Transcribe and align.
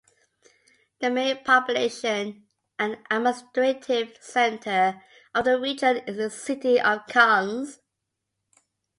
The 0.99 1.11
main 1.11 1.43
population 1.43 2.47
and 2.79 2.97
administrative 3.11 4.17
centre 4.19 4.99
of 5.35 5.45
the 5.45 5.59
region 5.59 5.97
is 6.07 6.17
the 6.17 6.31
city 6.31 6.79
of 6.81 7.05
Cairns. 7.05 7.77